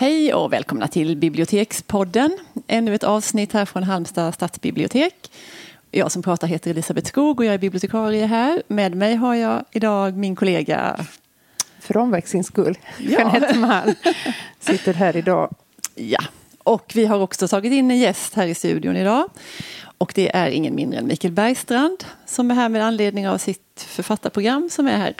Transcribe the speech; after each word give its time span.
Hej 0.00 0.34
och 0.34 0.52
välkomna 0.52 0.88
till 0.88 1.16
Bibliotekspodden. 1.16 2.38
Ännu 2.66 2.94
ett 2.94 3.04
avsnitt 3.04 3.52
här 3.52 3.64
från 3.64 3.82
Halmstad 3.82 4.34
stadsbibliotek. 4.34 5.30
Jag 5.90 6.12
som 6.12 6.22
pratar 6.22 6.46
heter 6.48 6.70
Elisabeth 6.70 7.08
Skog 7.08 7.40
och 7.40 7.46
jag 7.46 7.54
är 7.54 7.58
bibliotekarie 7.58 8.26
här. 8.26 8.62
Med 8.68 8.94
mig 8.94 9.14
har 9.14 9.34
jag 9.34 9.64
idag 9.72 10.16
min 10.16 10.36
kollega 10.36 11.06
för 11.80 11.96
omväxlings 11.96 12.46
skull. 12.46 12.78
Ja. 12.98 13.10
Jeanette 13.10 13.58
Malm 13.58 13.94
sitter 14.60 14.94
här 14.94 15.16
idag. 15.16 15.54
Ja, 15.94 16.20
och 16.58 16.92
vi 16.94 17.06
har 17.06 17.18
också 17.18 17.48
tagit 17.48 17.72
in 17.72 17.90
en 17.90 17.98
gäst 17.98 18.34
här 18.34 18.46
i 18.46 18.54
studion 18.54 18.96
idag. 18.96 19.28
Och 19.98 20.12
det 20.14 20.36
är 20.36 20.50
ingen 20.50 20.74
mindre 20.74 20.98
än 20.98 21.06
Mikael 21.06 21.32
Bergstrand 21.32 22.04
som 22.26 22.50
är 22.50 22.54
här 22.54 22.68
med 22.68 22.84
anledning 22.84 23.28
av 23.28 23.38
sitt 23.38 23.86
författarprogram 23.88 24.70
som 24.70 24.86
är 24.86 24.96
här 24.96 25.14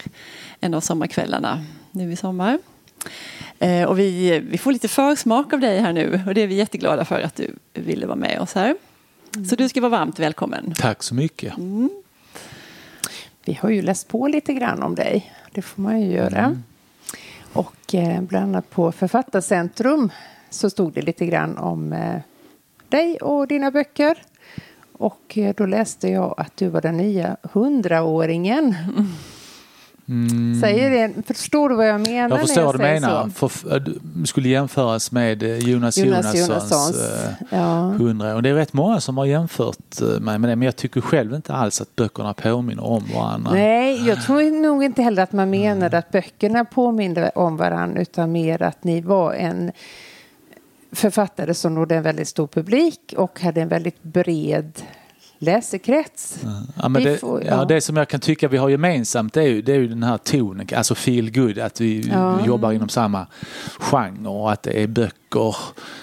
en 0.61 0.75
av 0.75 0.81
sommarkvällarna 0.81 1.65
nu 1.91 2.13
i 2.13 2.17
sommar. 2.17 2.59
Eh, 3.59 3.85
och 3.85 3.99
vi, 3.99 4.39
vi 4.39 4.59
får 4.59 4.73
lite 4.73 4.89
försmak 4.89 5.53
av 5.53 5.61
dig 5.61 5.81
här 5.81 5.93
nu 5.93 6.23
och 6.27 6.35
det 6.35 6.43
är 6.43 6.47
vi 6.47 6.55
jätteglada 6.55 7.05
för 7.05 7.21
att 7.21 7.37
du 7.37 7.55
ville 7.75 8.07
vara 8.07 8.17
med 8.17 8.41
oss 8.41 8.55
här. 8.55 8.77
Mm. 9.35 9.47
Så 9.47 9.57
du 9.57 9.69
ska 9.69 9.81
vara 9.81 9.91
varmt 9.91 10.19
välkommen. 10.19 10.75
Tack 10.77 11.03
så 11.03 11.15
mycket. 11.15 11.59
Mm. 11.59 11.91
Vi 13.45 13.59
har 13.63 13.71
ju 13.71 13.83
läst 13.83 14.09
på 14.09 14.29
lite 14.29 14.55
grann 14.55 14.83
om 14.83 14.95
dig. 14.95 15.33
Det 15.53 15.63
får 15.63 15.83
man 15.83 16.01
ju 16.01 16.13
göra. 16.13 16.39
Mm. 16.39 16.63
Och 17.53 17.95
eh, 17.95 18.23
bland 18.23 18.45
annat 18.45 18.71
på 18.71 18.93
Författarcentrum 18.93 20.13
så 20.51 20.71
stod 20.71 20.93
det 20.93 21.03
lite 21.03 21.27
grann 21.27 21.59
om 21.59 21.93
eh, 21.93 22.21
dig 22.89 23.17
och 23.17 23.49
dina 23.49 23.71
böcker. 23.71 24.23
Och 24.93 25.39
då 25.57 25.67
läste 25.67 26.09
jag 26.09 26.35
att 26.37 26.57
du 26.57 26.69
var 26.69 26.81
den 26.81 26.97
nya 26.97 27.37
hundraåringen. 27.43 28.77
Mm. 28.97 29.09
Mm. 30.11 30.61
Säger 30.61 30.91
det, 30.91 31.27
förstår 31.27 31.69
du 31.69 31.75
vad 31.75 31.89
jag 31.89 32.01
menar? 32.01 32.39
Jag 32.39 32.41
förstår 32.47 32.63
vad 32.63 32.75
du 32.75 32.79
menar. 32.79 33.29
För, 33.29 33.79
du 34.15 34.27
skulle 34.27 34.49
jämföras 34.49 35.13
med 35.13 35.43
eh, 35.43 35.59
Jonas, 35.59 35.99
Jonas 35.99 36.35
Jonassons 36.35 37.01
äh, 37.01 37.33
ja. 37.51 37.91
100 37.91 38.35
och 38.35 38.43
Det 38.43 38.49
är 38.49 38.55
rätt 38.55 38.73
många 38.73 39.01
som 39.01 39.19
har 39.19 39.25
jämfört 39.25 40.01
mig 40.21 40.39
med 40.39 40.51
det 40.51 40.57
men 40.57 40.63
jag 40.63 40.77
tycker 40.77 41.01
själv 41.01 41.35
inte 41.35 41.53
alls 41.53 41.81
att 41.81 41.97
böckerna 41.97 42.35
påminner 42.35 42.85
om 42.85 43.05
varandra. 43.15 43.53
Nej, 43.53 44.07
jag 44.07 44.23
tror 44.23 44.63
nog 44.63 44.85
inte 44.85 45.03
heller 45.03 45.23
att 45.23 45.33
man 45.33 45.51
menade 45.51 45.87
mm. 45.87 45.99
att 45.99 46.11
böckerna 46.11 46.65
påminner 46.65 47.39
om 47.39 47.57
varandra 47.57 48.01
utan 48.01 48.33
mer 48.33 48.63
att 48.63 48.85
ni 48.85 49.01
var 49.01 49.35
en 49.35 49.73
författare 50.93 51.55
som 51.55 51.75
nådde 51.75 51.97
en 51.97 52.03
väldigt 52.03 52.29
stor 52.29 52.47
publik 52.47 53.15
och 53.17 53.41
hade 53.41 53.61
en 53.61 53.69
väldigt 53.69 54.03
bred 54.03 54.73
läsekrets. 55.43 56.39
Ja, 56.83 56.89
men 56.89 57.03
det, 57.03 57.19
får, 57.19 57.45
ja. 57.45 57.51
ja. 57.51 57.65
det 57.65 57.81
som 57.81 57.97
jag 57.97 58.09
kan 58.09 58.21
tycka 58.21 58.49
vi 58.49 58.57
har 58.57 58.69
gemensamt 58.69 59.35
det 59.35 59.43
är 59.43 59.49
ju, 59.49 59.63
det 59.63 59.73
är 59.73 59.79
ju 59.79 59.89
den 59.89 60.03
här 60.03 60.19
tonen, 60.19 60.69
alltså 60.77 60.95
feel 60.95 61.31
good, 61.31 61.59
att 61.59 61.81
vi 61.81 62.09
ja. 62.13 62.47
jobbar 62.47 62.73
inom 62.73 62.89
samma 62.89 63.27
genre 63.79 64.29
och 64.29 64.53
att 64.53 64.63
det 64.63 64.83
är 64.83 64.87
böcker 64.87 65.57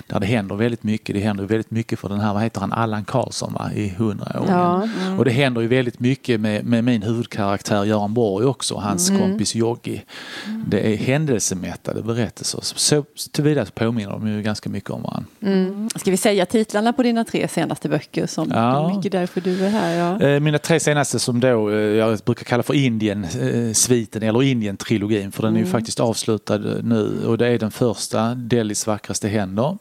där 0.07 0.19
det 0.19 0.25
händer 0.25 0.55
väldigt 0.55 0.83
mycket. 0.83 1.15
Det 1.15 1.21
händer 1.21 1.43
väldigt 1.43 1.71
mycket 1.71 1.99
för 1.99 2.09
den 2.09 2.19
här, 2.19 2.33
vad 2.33 2.43
heter 2.43 2.61
han, 2.61 2.73
Allan 2.73 3.05
Karlsson 3.05 3.53
va, 3.53 3.71
i 3.75 3.89
100 3.89 4.25
år. 4.39 4.45
Ja. 4.49 4.83
Mm. 4.83 5.19
Och 5.19 5.25
det 5.25 5.31
händer 5.31 5.61
ju 5.61 5.67
väldigt 5.67 5.99
mycket 5.99 6.39
med, 6.39 6.65
med 6.65 6.83
min 6.83 7.03
huvudkaraktär 7.03 7.83
Göran 7.83 8.13
Borg 8.13 8.45
också, 8.45 8.75
hans 8.75 9.09
mm. 9.09 9.21
kompis 9.21 9.55
Joggi. 9.55 10.03
Mm. 10.45 10.63
Det 10.67 10.93
är 10.93 10.97
händelsemättade 10.97 12.01
berättelser. 12.01 12.59
Så 12.61 13.05
tillvida 13.31 13.65
påminner 13.65 14.11
de 14.11 14.27
ju 14.27 14.41
ganska 14.41 14.69
mycket 14.69 14.89
om 14.89 15.01
varandra. 15.01 15.29
Mm. 15.41 15.89
Ska 15.95 16.11
vi 16.11 16.17
säga 16.17 16.45
titlarna 16.45 16.93
på 16.93 17.03
dina 17.03 17.23
tre 17.23 17.47
senaste 17.47 17.89
böcker 17.89 18.25
som 18.25 18.51
ja. 18.51 18.95
mycket 18.95 19.11
därför 19.11 19.41
du 19.41 19.65
är 19.65 19.69
här? 19.69 19.95
Ja. 19.95 20.21
Eh, 20.21 20.39
mina 20.39 20.59
tre 20.59 20.79
senaste 20.79 21.19
som 21.19 21.39
då 21.39 21.69
eh, 21.69 21.75
jag 21.75 22.19
brukar 22.25 22.43
kalla 22.43 22.63
för 22.63 22.73
Indien-sviten 22.73 24.23
eller 24.23 24.43
Indien-trilogin 24.43 25.31
för 25.31 25.43
den 25.43 25.53
är 25.53 25.57
ju 25.57 25.63
mm. 25.63 25.71
faktiskt 25.71 25.99
avslutad 25.99 26.57
nu 26.57 27.25
och 27.25 27.37
det 27.37 27.47
är 27.47 27.59
den 27.59 27.71
första, 27.71 28.35
Delhis 28.35 28.87
vackraste 28.87 29.27
händer 29.27 29.77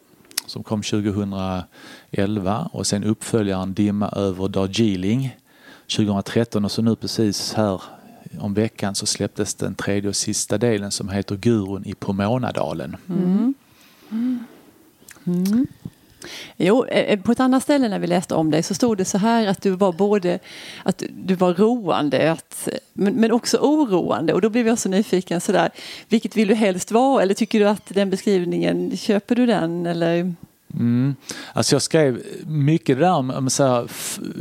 som 0.47 0.63
kom 0.63 0.83
2011 0.83 2.71
och 2.73 2.87
sen 2.87 3.05
uppföljaren 3.05 3.75
Dimma 3.75 4.09
över 4.09 4.49
Darjeeling 4.49 5.37
2013 5.97 6.65
och 6.65 6.73
så 6.73 6.83
nu 6.83 6.97
precis 6.97 7.55
här 7.55 7.83
om 8.39 8.55
veckan 8.55 8.95
så 8.95 9.07
släpptes 9.07 9.55
den 9.55 9.75
tredje 9.75 10.09
och 10.09 10.17
sista 10.17 10.59
delen 10.59 10.91
som 10.91 11.09
heter 11.09 11.37
Gurun 11.37 11.87
i 11.87 11.95
Pomonadalen. 11.95 12.97
Mm. 13.09 13.55
Mm. 15.27 15.67
Mm. 16.27 16.69
Jo, 16.69 16.85
eh, 16.85 17.01
eh, 17.01 17.21
på 17.21 17.33
ett 17.33 17.41
annat 17.41 17.63
ställe 17.63 17.89
när 17.89 17.99
vi 17.99 18.07
läste 18.07 18.35
om 18.35 18.51
dig 18.51 18.63
så 18.63 18.75
stod 18.75 18.99
det 18.99 19.05
så 19.05 19.19
här 19.19 19.47
att 19.47 19.63
du 19.63 19.71
var 19.71 19.93
både 19.93 20.39
att 20.83 21.03
du 21.11 21.35
var 21.35 21.55
roande 21.55 22.33
att, 22.33 22.69
men, 22.93 23.15
men 23.15 23.33
också 23.33 23.59
oroande 23.59 24.33
och 24.33 24.41
då 24.41 24.51
blev 24.51 24.67
jag 24.67 24.79
så 24.79 24.89
nyfiken 24.89 25.41
sådär. 25.41 25.71
Vilket 26.09 26.37
vill 26.37 26.49
du 26.49 26.55
helst 26.55 26.91
vara 26.91 27.23
eller 27.23 27.35
tycker 27.35 27.61
du 27.61 27.69
att 27.69 27.83
den 27.89 28.11
beskrivningen, 28.11 28.97
köper 28.97 29.35
du 29.35 29.47
den 29.47 29.87
eller? 29.87 30.35
Mm. 30.75 31.15
Alltså 31.53 31.75
jag 31.75 31.83
skrev 31.83 32.23
mycket 32.47 32.99
där 32.99 33.13
om, 33.13 33.51
så 33.51 33.65
här, 33.65 33.89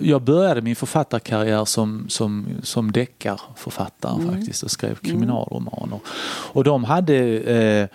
jag 0.02 0.22
började 0.22 0.62
min 0.62 0.75
författarkarriär 0.75 1.66
som, 1.66 2.06
som, 2.09 2.47
som 2.63 2.91
deckarförfattare 2.91 4.22
mm. 4.22 4.35
faktiskt 4.35 4.63
och 4.63 4.72
skrev 4.72 4.96
kriminalromaner. 4.96 6.00
Och 6.53 6.63
de 6.63 6.84
hade 6.84 7.16
eh, 7.40 7.88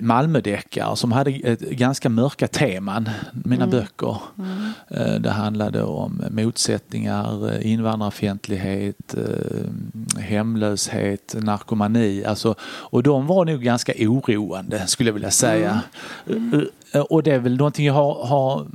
Malmödeckare 0.00 0.96
som 0.96 1.12
hade 1.12 1.30
ganska 1.70 2.08
mörka 2.08 2.48
teman, 2.48 3.10
mina 3.32 3.64
mm. 3.64 3.70
böcker. 3.70 4.16
Mm. 4.38 4.72
Eh, 4.88 5.20
det 5.20 5.30
handlade 5.30 5.82
om 5.82 6.24
motsättningar, 6.30 7.52
eh, 7.52 7.72
invandrarfientlighet, 7.72 9.14
eh, 9.14 10.20
hemlöshet, 10.20 11.34
narkomani. 11.38 12.24
Alltså, 12.24 12.54
och 12.62 13.02
de 13.02 13.26
var 13.26 13.44
nog 13.44 13.62
ganska 13.62 13.92
oroande 13.98 14.86
skulle 14.86 15.08
jag 15.08 15.14
vilja 15.14 15.30
säga. 15.30 15.80
Mm. 16.26 16.66
Och 17.10 17.22
det 17.22 17.30
är 17.30 17.38
väl 17.38 17.56
någonting 17.56 17.86
jag 17.86 17.94
har, 17.94 18.26
har 18.26 18.66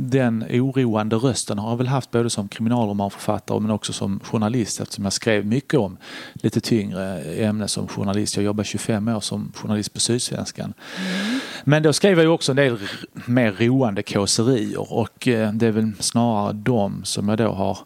den 0.00 0.44
oroande 0.50 1.16
rösten 1.16 1.58
har 1.58 1.70
jag 1.70 1.76
väl 1.76 1.88
haft 1.88 2.10
både 2.10 2.30
som 2.30 2.48
kriminalromanförfattare 2.48 3.60
men 3.60 3.70
också 3.70 3.92
som 3.92 4.20
journalist 4.20 4.80
eftersom 4.80 5.04
jag 5.04 5.12
skrev 5.12 5.46
mycket 5.46 5.80
om 5.80 5.96
lite 6.34 6.60
tyngre 6.60 7.20
ämnen 7.20 7.68
som 7.68 7.88
journalist. 7.88 8.36
Jag 8.36 8.44
jobbade 8.44 8.64
25 8.64 9.08
år 9.08 9.20
som 9.20 9.52
journalist 9.54 9.94
på 9.94 10.00
Sydsvenskan. 10.00 10.74
Mm. 10.98 11.40
Men 11.64 11.82
då 11.82 11.92
skrev 11.92 12.20
jag 12.20 12.34
också 12.34 12.52
en 12.52 12.56
del 12.56 12.78
mer 13.26 13.52
roande 13.52 14.02
kåserier 14.02 14.92
och 14.92 15.28
eh, 15.28 15.52
det 15.52 15.66
är 15.66 15.72
väl 15.72 15.92
snarare 15.98 16.52
de 16.52 17.04
som 17.04 17.28
jag 17.28 17.38
då 17.38 17.48
har 17.52 17.78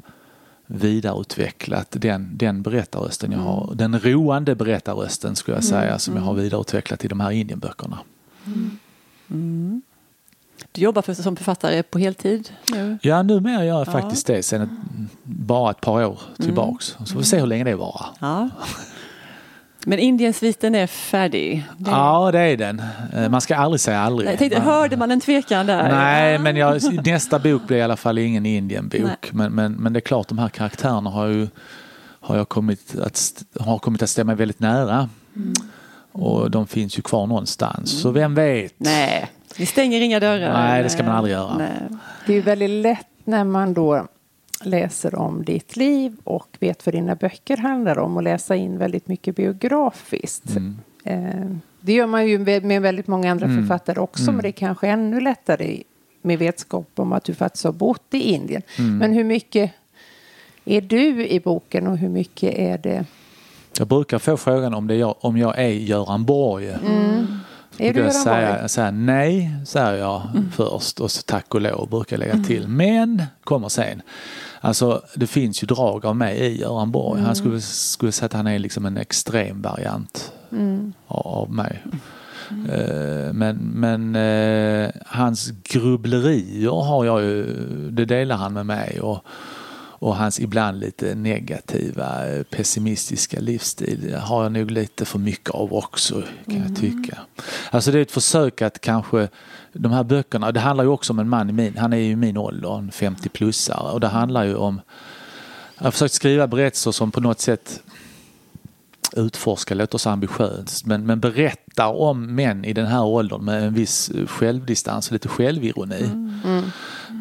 vidareutvecklat 0.67 1.87
den, 1.91 2.31
den 2.35 2.63
berättarrösten 2.63 3.33
jag 3.33 3.39
har, 3.39 3.65
mm. 3.65 3.77
den 3.77 4.01
roande 4.01 4.55
berättarrösten 4.55 5.37
skulle 5.37 5.57
jag 5.57 5.65
säga 5.65 5.87
mm. 5.87 5.99
som 5.99 6.17
jag 6.17 6.23
har 6.23 6.33
mm. 6.33 6.43
vidareutvecklat 6.43 7.05
i 7.05 7.09
de 7.09 7.21
här 7.21 7.31
Indienböckerna. 7.31 7.99
Mm. 8.47 9.83
Mm. 10.75 10.81
Du 10.81 10.81
jobbar 10.81 11.03
för, 11.03 11.15
som 11.15 11.37
författare 11.37 11.83
på 11.83 11.99
heltid 11.99 12.51
nu? 12.73 12.99
Ja, 13.03 13.23
numera 13.23 13.65
gör 13.65 13.79
jag 13.79 13.89
ja. 13.89 13.93
faktiskt 13.93 14.27
det 14.27 14.43
sen 14.43 14.63
ett, 14.63 14.71
bara 15.23 15.71
ett 15.71 15.81
par 15.81 16.05
år 16.05 16.21
tillbaks. 16.39 16.95
Mm. 16.95 17.07
Så 17.07 17.13
får 17.13 17.21
vi 17.21 17.27
se 17.27 17.41
hur 17.41 17.47
länge 17.47 17.65
det 17.65 17.75
varar. 17.75 18.07
Ja. 18.21 18.49
Men 19.87 19.99
Indiensviten 19.99 20.75
är 20.75 20.87
färdig? 20.87 21.65
Det... 21.79 21.91
Ja, 21.91 22.31
det 22.33 22.39
är 22.39 22.57
den. 22.57 22.83
Eh, 23.15 23.29
man 23.29 23.41
ska 23.41 23.57
aldrig 23.57 23.81
säga 23.81 24.01
aldrig. 24.01 24.31
Jag 24.31 24.39
tänkte, 24.39 24.61
hörde 24.61 24.97
man 24.97 25.11
en 25.11 25.21
tvekan 25.21 25.67
där? 25.67 25.89
Nej, 25.89 26.39
men 26.39 26.57
jag, 26.57 27.07
nästa 27.07 27.39
bok 27.39 27.67
blir 27.67 27.77
i 27.77 27.83
alla 27.83 27.97
fall 27.97 28.19
ingen 28.19 28.47
Indienbok. 28.47 29.33
Men, 29.33 29.53
men, 29.53 29.73
men 29.73 29.93
det 29.93 29.99
är 29.99 30.01
klart, 30.01 30.29
de 30.29 30.39
här 30.39 30.49
karaktärerna 30.49 31.11
har 31.11 31.27
ju 31.27 31.49
har 32.21 32.37
jag 32.37 32.49
kommit 32.49 32.99
att, 32.99 33.45
har 33.61 33.79
kommit 33.79 34.03
att 34.03 34.11
stämma 34.11 34.35
väldigt 34.35 34.61
nära. 34.61 35.09
Mm. 35.37 35.53
Och 36.13 36.51
de 36.51 36.67
finns 36.67 36.99
ju 36.99 37.03
kvar 37.03 37.27
någonstans. 37.27 37.93
Mm. 37.93 38.03
Så 38.03 38.11
vem 38.11 38.35
vet? 38.35 38.75
Nej, 38.77 39.31
vi 39.59 39.67
stänger 39.67 40.01
inga 40.01 40.21
dörrar. 40.21 40.53
Nej, 40.53 40.83
det 40.83 40.89
ska 40.89 41.03
man 41.03 41.17
aldrig 41.17 41.35
göra. 41.35 41.59
Nej. 41.59 41.99
Det 42.27 42.35
är 42.35 42.43
väldigt 42.43 42.71
lätt 42.71 43.07
när 43.25 43.45
man 43.45 43.75
då 43.75 44.07
läser 44.65 45.15
om 45.15 45.45
ditt 45.45 45.77
liv 45.77 46.17
och 46.25 46.57
vet 46.61 46.87
vad 46.87 46.95
dina 46.95 47.15
böcker 47.15 47.57
handlar 47.57 47.99
om 47.99 48.17
och 48.17 48.23
läsa 48.23 48.57
in 48.57 48.79
väldigt 48.79 49.09
mycket 49.09 49.37
biografiskt. 49.37 50.57
Mm. 50.57 50.79
Eh, 51.05 51.57
det 51.81 51.93
gör 51.93 52.07
man 52.07 52.27
ju 52.29 52.39
med 52.39 52.83
väldigt 52.83 53.07
många 53.07 53.31
andra 53.31 53.47
mm. 53.47 53.63
författare 53.63 54.01
också 54.01 54.23
mm. 54.23 54.35
men 54.35 54.43
det 54.43 54.49
är 54.49 54.53
kanske 54.53 54.89
ännu 54.89 55.21
lättare 55.21 55.83
med 56.23 56.39
vetskap 56.39 56.89
om 56.95 57.13
att 57.13 57.25
du 57.25 57.35
faktiskt 57.35 57.65
har 57.65 57.73
bott 57.73 58.07
i 58.11 58.19
Indien. 58.19 58.63
Mm. 58.79 58.99
Men 58.99 59.13
hur 59.13 59.25
mycket 59.25 59.73
är 60.65 60.81
du 60.81 61.27
i 61.27 61.41
boken 61.41 61.87
och 61.87 61.99
hur 61.99 62.09
mycket 62.09 62.55
är 62.59 62.79
det 62.79 63.05
jag 63.79 63.89
brukar 63.89 64.19
få 64.19 64.37
frågan 64.37 64.75
om, 64.75 64.87
det 64.87 64.95
jag, 64.95 65.15
om 65.21 65.37
jag 65.37 65.59
är 65.59 65.69
Göran 65.69 66.25
Borg. 66.25 66.75
Är 67.83 67.95
du 67.95 68.01
jag 68.01 68.15
säga, 68.15 68.69
säga 68.69 68.91
nej, 68.91 69.51
säger 69.67 69.95
jag 69.95 70.23
mm. 70.31 70.51
först 70.51 71.01
och 71.01 71.11
så 71.11 71.23
tack 71.23 71.55
och 71.55 71.61
lov 71.61 71.89
brukar 71.91 72.17
jag 72.17 72.21
lägga 72.21 72.33
mm. 72.33 72.45
till. 72.45 72.69
Men 72.69 73.23
kommer 73.45 73.69
sen. 73.69 74.03
Alltså 74.61 75.03
det 75.15 75.27
finns 75.27 75.63
ju 75.63 75.67
drag 75.67 76.07
av 76.07 76.17
mig 76.17 76.39
i 76.39 76.61
Göran 76.61 76.91
Borg. 76.91 77.19
Mm. 77.19 77.27
Han 77.27 77.37
skulle, 77.37 77.61
skulle 77.61 78.13
säga 78.13 78.27
att 78.27 78.33
han 78.33 78.47
är 78.47 78.59
liksom 78.59 78.87
en 78.87 78.97
extrem 78.97 79.63
variant 79.63 80.33
mm. 80.53 80.93
av 81.07 81.53
mig. 81.53 81.83
Mm. 82.51 82.71
Uh, 82.71 83.33
men 83.33 83.57
men 83.57 84.17
uh, 84.17 84.91
hans 85.07 85.51
grubblerier 85.63 86.85
har 86.85 87.05
jag 87.05 87.23
ju, 87.23 87.45
det 87.91 88.05
delar 88.05 88.37
han 88.37 88.53
med 88.53 88.67
mig. 88.67 89.01
Och, 89.01 89.25
och 90.03 90.17
hans 90.17 90.41
ibland 90.41 90.81
lite 90.81 91.15
negativa, 91.15 92.29
eh, 92.29 92.43
pessimistiska 92.43 93.41
livsstil 93.41 94.15
har 94.15 94.43
jag 94.43 94.53
nog 94.53 94.71
lite 94.71 95.05
för 95.05 95.19
mycket 95.19 95.51
av 95.51 95.75
också 95.75 96.23
kan 96.47 96.63
jag 96.69 96.77
tycka. 96.77 97.19
Alltså 97.71 97.93
det 97.93 97.99
är 97.99 98.03
ett 98.03 98.11
försök 98.11 98.63
att 98.63 98.81
kanske 98.81 99.29
de 99.73 99.93
här 99.93 100.05
böckerna, 100.05 100.53
det 100.53 100.61
handlar 100.61 100.85
ju 100.85 100.91
också 100.91 101.13
om 101.13 101.19
en 101.19 101.29
man 101.29 101.51
i 101.51 101.53
min, 101.53 101.77
han 101.77 101.93
är 101.93 101.97
ju 101.97 102.17
min 102.17 102.37
ålder, 102.37 102.79
en 102.79 102.91
50-plussare 102.91 103.93
och 103.93 104.01
det 104.01 104.09
handlar 104.09 104.45
ju 104.45 104.55
om 104.55 104.81
jag 105.79 105.85
har 105.85 105.91
försökt 105.91 106.15
skriva 106.15 106.47
berättelser 106.47 106.93
som 106.93 107.11
på 107.11 107.21
något 107.21 107.41
sätt 107.41 107.83
utforska 109.17 109.75
låter 109.75 109.99
så 109.99 110.11
ambitiöst 110.11 110.87
men, 110.87 111.07
men 111.07 111.21
berättar 111.21 112.01
om 112.01 112.35
män 112.35 112.65
i 112.65 112.73
den 112.73 112.87
här 112.87 113.05
åldern 113.05 113.45
med 113.45 113.65
en 113.65 113.75
viss 113.75 114.11
självdistans 114.27 115.09
och 115.09 115.13
lite 115.13 115.29
självironi. 115.29 116.05
Mm. 116.05 116.63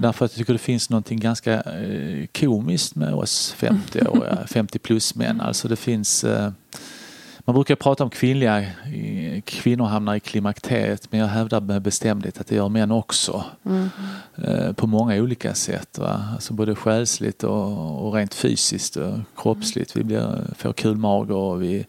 Därför 0.02 0.26
att 0.26 0.32
jag 0.32 0.38
tycker 0.38 0.54
det 0.54 0.60
finns 0.60 0.90
någonting 0.90 1.20
ganska 1.20 1.62
eh, 1.62 2.26
komiskt 2.40 2.96
med 2.96 3.14
oss 3.14 3.56
50-åriga, 3.60 4.48
50 4.48 4.80
plus 4.80 5.16
män. 5.16 5.42
Alltså 5.42 5.68
det 5.68 5.76
finns 5.76 6.24
eh, 6.24 6.52
man 7.46 7.54
brukar 7.54 7.76
prata 7.76 8.04
om 8.04 8.10
kvinnliga 8.10 8.66
kvinnor 9.46 9.86
hamnar 9.86 10.16
i 10.16 10.20
klimakteriet 10.20 11.12
men 11.12 11.20
jag 11.20 11.28
hävdar 11.28 11.62
med 11.62 11.82
bestämdhet 11.82 12.42
att 12.42 12.48
det 12.48 12.56
gör 12.56 12.70
män 12.70 12.92
också. 12.92 13.44
Mm. 13.66 13.90
På 14.76 14.88
många 14.88 15.16
olika 15.16 15.54
sätt. 15.54 15.98
Va? 15.98 16.26
Alltså 16.34 16.54
både 16.54 16.76
själsligt 16.76 17.44
och, 17.44 18.08
och 18.08 18.14
rent 18.14 18.34
fysiskt 18.34 18.96
och 18.96 19.14
kroppsligt. 19.38 19.96
Vi 19.96 20.04
blir, 20.04 20.44
får 20.58 20.74
kulmage 20.74 21.32
och 21.32 21.62
vi 21.62 21.86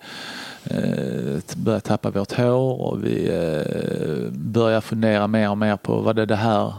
eh, 0.64 1.56
börjar 1.56 1.81
tappa 1.81 2.10
vårt 2.10 2.32
hår 2.32 2.81
och 2.81 3.05
vi 3.05 3.28
eh, 3.28 4.32
börjar 4.32 4.81
fundera 4.81 5.26
mer 5.26 5.50
och 5.50 5.58
mer 5.58 5.76
på 5.76 6.00
vad 6.00 6.16
det, 6.16 6.26
det 6.26 6.37
här 6.37 6.72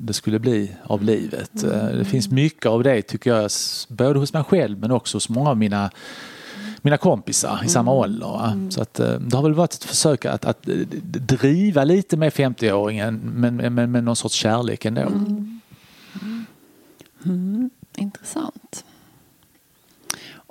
det 0.00 0.12
skulle 0.12 0.38
bli 0.38 0.72
av 0.84 1.02
livet. 1.02 1.62
Mm. 1.62 1.98
Det 1.98 2.04
finns 2.04 2.30
mycket 2.30 2.66
av 2.66 2.82
det 2.82 3.02
tycker 3.02 3.30
jag, 3.30 3.50
både 3.88 4.18
hos 4.18 4.32
mig 4.32 4.44
själv 4.44 4.78
men 4.78 4.90
också 4.90 5.16
hos 5.16 5.28
många 5.28 5.50
av 5.50 5.56
mina 5.56 5.90
mina 6.82 6.96
kompisar 6.96 7.60
i 7.64 7.68
samma 7.68 7.90
mm. 7.90 8.00
ålder. 8.00 8.46
Mm. 8.52 8.70
Så 8.70 8.82
att, 8.82 9.00
eh, 9.00 9.12
det 9.12 9.36
har 9.36 9.42
väl 9.42 9.54
varit 9.54 9.72
ett 9.72 9.84
försök 9.84 10.24
att, 10.24 10.44
att 10.44 10.62
driva 11.28 11.84
lite 11.84 12.16
med 12.16 12.32
50-åringen 12.32 13.20
men, 13.34 13.56
men 13.56 13.90
med 13.90 14.04
någon 14.04 14.16
sorts 14.16 14.34
kärlek 14.34 14.84
ändå. 14.84 15.00
Mm. 15.00 15.60
Mm. 17.24 17.70
Intressant. 17.96 18.84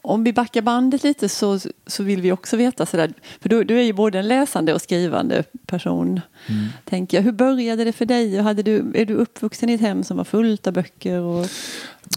Om 0.09 0.23
vi 0.23 0.33
backar 0.33 0.61
bandet 0.61 1.03
lite 1.03 1.29
så, 1.29 1.59
så 1.87 2.03
vill 2.03 2.21
vi 2.21 2.31
också 2.31 2.57
veta 2.57 2.85
sådär, 2.85 3.13
för 3.41 3.49
du, 3.49 3.63
du 3.63 3.79
är 3.79 3.83
ju 3.83 3.93
både 3.93 4.19
en 4.19 4.27
läsande 4.27 4.73
och 4.73 4.81
skrivande 4.81 5.43
person. 5.65 6.21
Mm. 6.47 6.65
Tänker 6.85 7.17
jag. 7.17 7.23
Hur 7.23 7.31
började 7.31 7.83
det 7.83 7.91
för 7.91 8.05
dig? 8.05 8.37
Hade 8.37 8.63
du, 8.63 8.91
är 8.95 9.05
du 9.05 9.13
uppvuxen 9.13 9.69
i 9.69 9.73
ett 9.73 9.81
hem 9.81 10.03
som 10.03 10.17
var 10.17 10.23
fullt 10.23 10.67
av 10.67 10.73
böcker? 10.73 11.19
Och 11.19 11.45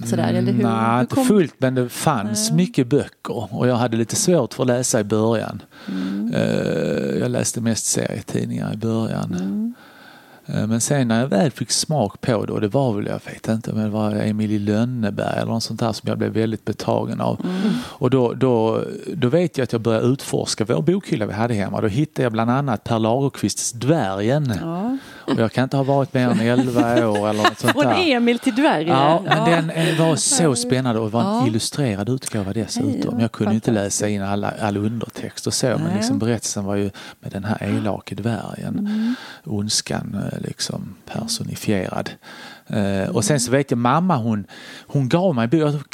sådär, 0.05 0.33
eller 0.33 0.53
hur? 0.53 0.63
Nej, 0.63 1.01
inte 1.01 1.17
fullt 1.17 1.55
men 1.59 1.75
det 1.75 1.89
fanns 1.89 2.51
Nej. 2.51 2.57
mycket 2.57 2.87
böcker 2.87 3.55
och 3.55 3.69
jag 3.69 3.77
hade 3.77 3.97
lite 3.97 4.17
svårt 4.17 4.55
för 4.55 4.63
att 4.63 4.67
läsa 4.67 5.01
i 5.01 5.05
början. 5.05 5.63
Mm. 5.89 6.35
Eh, 6.35 7.19
jag 7.21 7.31
läste 7.31 7.61
mest 7.61 7.87
serietidningar 7.87 8.75
i 8.75 8.77
början. 8.77 9.75
Eh, 10.55 10.67
men 10.67 10.81
sen 10.81 11.09
när 11.09 11.21
jag 11.21 11.29
väl 11.29 11.51
fick 11.51 11.71
smak 11.71 12.21
på 12.21 12.47
det 12.47 12.53
och 12.53 12.61
det 12.61 12.69
var 12.69 12.93
väl, 12.93 13.07
jag 13.07 13.21
vet 13.33 13.49
inte, 13.49 13.73
men 13.73 13.85
det 13.85 13.91
var 13.91 14.13
Emil 14.13 14.51
i 14.53 14.59
Lönneberg 14.59 15.37
eller 15.37 15.53
något 15.53 15.63
sånt 15.63 15.81
där 15.81 15.93
som 15.93 16.09
jag 16.09 16.19
blev 16.19 16.33
väldigt 16.33 16.65
betagen 16.65 17.21
av. 17.21 17.41
Mm. 17.45 17.73
Och 17.85 18.11
då, 18.11 18.33
då, 18.33 18.85
då 19.15 19.29
vet 19.29 19.59
jag 19.59 19.65
att 19.65 19.73
jag 19.73 19.81
började 19.81 20.07
utforska 20.07 20.65
vår 20.65 20.83
bokhylla 20.83 21.27
vi 21.27 21.33
hade 21.33 21.55
hemma. 21.55 21.81
Då 21.81 21.89
hittade 21.89 22.23
jag 22.23 22.33
bland 22.33 22.51
annat 22.51 22.85
Per 22.85 22.99
Lagerkvists 22.99 23.73
Dvärgen. 23.73 24.55
Ja. 24.61 24.99
Och 25.25 25.39
jag 25.39 25.53
kan 25.53 25.65
inte 25.65 25.77
ha 25.77 25.85
varit 25.85 26.15
mer 26.15 26.29
än 26.29 26.41
11 26.41 27.09
år 27.09 27.29
eller 27.29 27.43
något 27.43 27.59
sånt 27.59 27.75
där. 27.75 27.83
Från 27.83 27.93
Emil 27.93 28.39
till 28.39 28.55
Dvärgen? 28.55 28.97
Ja, 28.97 29.23
men 29.27 29.69
den 29.69 29.99
var 29.99 30.17
så 30.17 30.57
spännande 30.57 31.01
och 31.01 31.13
var 31.13 31.41
en 31.41 31.47
illustrerad 31.47 32.09
utgåva 32.09 32.53
dessutom. 32.53 33.21
Jag 33.21 33.33
kunde 33.33 33.55
inte 33.55 33.71
läsa 33.71 34.09
in 34.09 34.23
alla, 34.23 34.55
all 34.61 34.77
undertext 34.77 35.47
och 35.47 35.55
så, 35.55 35.67
men 35.67 35.97
liksom 35.97 36.19
berättelsen 36.19 36.65
var 36.65 36.77
ju 36.77 36.91
med 37.21 37.33
den 37.33 37.45
här 37.45 37.63
elake 37.63 38.15
dvärgen, 38.15 38.79
mm. 38.79 39.15
ondskan 39.45 40.31
eh, 40.33 40.41
liksom 40.41 40.95
personifierad. 41.07 42.11
Uh, 42.71 43.17
och 43.17 43.25
sen 43.25 43.41
så 43.41 43.51
vet 43.51 43.71
jag 43.71 43.79
mamma 43.79 44.17
hon, 44.17 44.47
hon 44.87 45.09
gav 45.09 45.35
mig, 45.35 45.49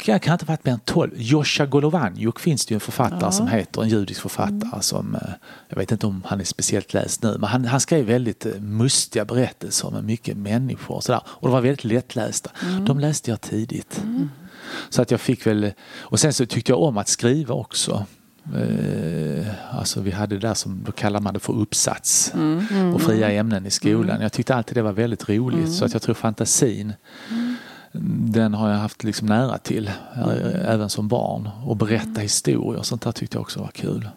jag 0.05 0.21
kan 0.21 0.33
inte 0.33 0.45
ha 0.45 0.53
varit 0.53 0.65
mer 0.65 0.73
än 0.73 0.79
12, 0.79 1.11
Joscha 1.15 1.65
Golovanjuk 1.65 2.39
finns 2.39 2.65
det 2.65 2.71
ju 2.71 2.75
en 2.75 2.79
författare 2.79 3.19
ja. 3.21 3.31
som 3.31 3.47
heter, 3.47 3.81
en 3.81 3.89
judisk 3.89 4.21
författare 4.21 4.69
mm. 4.71 4.81
som, 4.81 5.15
uh, 5.15 5.21
jag 5.67 5.77
vet 5.77 5.91
inte 5.91 6.07
om 6.07 6.23
han 6.25 6.39
är 6.39 6.43
speciellt 6.43 6.93
läst 6.93 7.23
nu, 7.23 7.37
men 7.39 7.49
han, 7.49 7.65
han 7.65 7.79
skrev 7.79 8.05
väldigt 8.05 8.45
uh, 8.45 8.61
mustiga 8.61 9.25
berättelser 9.25 9.89
med 9.89 10.03
mycket 10.03 10.37
människor 10.37 10.95
och 10.95 11.03
sådär. 11.03 11.21
Och 11.25 11.47
de 11.47 11.51
var 11.51 11.61
väldigt 11.61 11.83
lättlästa. 11.83 12.51
Mm. 12.63 12.85
De 12.85 12.99
läste 12.99 13.31
jag 13.31 13.41
tidigt. 13.41 14.01
Mm. 14.03 14.29
Så 14.89 15.01
att 15.01 15.11
jag 15.11 15.21
fick 15.21 15.47
väl, 15.47 15.71
och 15.99 16.19
sen 16.19 16.33
så 16.33 16.45
tyckte 16.45 16.71
jag 16.71 16.81
om 16.81 16.97
att 16.97 17.07
skriva 17.07 17.55
också. 17.55 18.05
Eh, 18.55 19.77
alltså 19.77 20.01
vi 20.01 20.11
hade 20.11 20.35
det 20.35 20.47
där 20.47 20.53
som 20.53 20.83
då 20.85 20.91
kallar 20.91 21.19
man 21.19 21.33
det 21.33 21.39
för 21.39 21.53
uppsats 21.53 22.31
mm. 22.33 22.65
Mm. 22.71 22.93
och 22.93 23.01
fria 23.01 23.31
ämnen 23.31 23.65
i 23.65 23.71
skolan. 23.71 24.09
Mm. 24.09 24.21
Jag 24.21 24.33
tyckte 24.33 24.55
alltid 24.55 24.77
det 24.77 24.81
var 24.81 24.91
väldigt 24.91 25.29
roligt 25.29 25.73
så 25.73 25.85
att 25.85 25.93
jag 25.93 26.01
tror 26.01 26.15
fantasin 26.15 26.93
den 27.91 28.53
har 28.53 28.69
jag 28.69 28.77
haft 28.77 29.03
liksom 29.03 29.27
nära 29.27 29.57
till 29.57 29.91
även 30.65 30.89
som 30.89 31.07
barn 31.07 31.49
och 31.65 31.75
berätta 31.77 32.21
historier 32.21 32.79
och 32.79 32.85
sånt 32.85 33.01
där 33.01 33.11
tyckte 33.11 33.37
jag 33.37 33.41
också 33.41 33.59
var 33.59 33.67
kul. 33.67 34.09